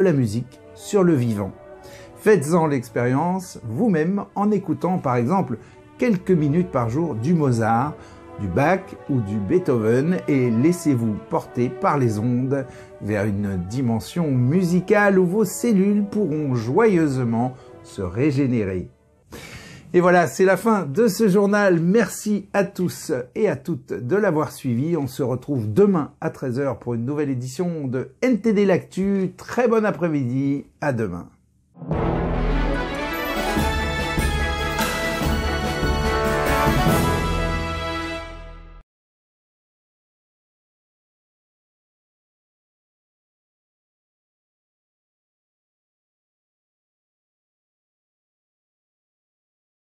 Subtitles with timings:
[0.00, 1.52] la musique sur le vivant.
[2.16, 5.58] Faites-en l'expérience vous-même en écoutant par exemple
[5.98, 7.94] quelques minutes par jour du Mozart,
[8.40, 12.66] du Bach ou du Beethoven et laissez-vous porter par les ondes
[13.02, 18.88] vers une dimension musicale où vos cellules pourront joyeusement se régénérer.
[19.92, 21.80] Et voilà, c'est la fin de ce journal.
[21.80, 24.96] Merci à tous et à toutes de l'avoir suivi.
[24.96, 29.32] On se retrouve demain à 13h pour une nouvelle édition de NTD L'Actu.
[29.36, 30.66] Très bon après-midi.
[30.80, 31.28] À demain.